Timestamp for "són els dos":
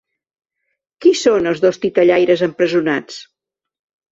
1.19-1.79